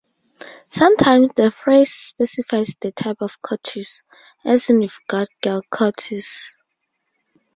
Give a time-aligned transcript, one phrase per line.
[0.71, 4.03] Sometimes the phrase specifies the type of cooties,
[4.43, 6.55] as in you've got girl cooties!